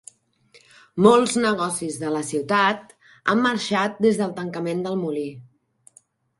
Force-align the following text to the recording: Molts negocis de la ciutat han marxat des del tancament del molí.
Molts 1.05 1.35
negocis 1.43 1.99
de 2.05 2.15
la 2.15 2.23
ciutat 2.31 2.97
han 3.35 3.45
marxat 3.45 4.03
des 4.09 4.21
del 4.25 4.35
tancament 4.43 4.85
del 4.89 5.01
molí. 5.07 5.31